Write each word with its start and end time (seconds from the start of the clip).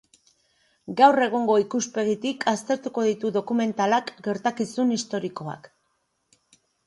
Gaur 1.01 1.19
egungo 1.25 1.57
ikuspegitik 1.63 2.45
aztertuko 2.53 3.03
ditu 3.09 3.31
dokumentalak 3.37 4.09
gertakizun 4.29 4.95
historikoak. 4.99 5.69